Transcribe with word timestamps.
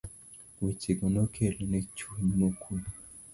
weche 0.61 0.91
go 0.97 1.05
nokelo 1.15 1.61
ne 1.69 1.79
chuny 1.97 2.31
mokwe. 2.39 2.77